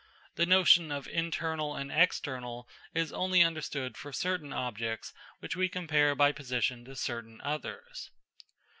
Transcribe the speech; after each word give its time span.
The 0.33 0.47
notion 0.47 0.91
of 0.91 1.07
internal 1.07 1.75
and 1.75 1.91
external 1.91 2.67
is 2.95 3.13
only 3.13 3.43
understood 3.43 3.95
for 3.95 4.11
certain 4.11 4.51
objects 4.51 5.13
which 5.41 5.55
we 5.55 5.69
compare 5.69 6.15
by 6.15 6.31
position 6.31 6.83
to 6.85 6.95
certain 6.95 7.39
others. 7.41 8.09